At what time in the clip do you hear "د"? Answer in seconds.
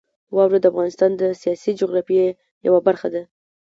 0.61-0.65, 1.15-1.21